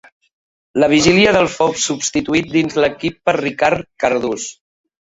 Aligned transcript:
La 0.83 0.87
vigília 0.93 1.35
del 1.35 1.51
fou 1.57 1.77
substituït 1.85 2.51
dins 2.57 2.81
l'equip 2.83 3.21
per 3.31 3.39
Ricard 3.43 3.89
Cardús. 4.07 4.53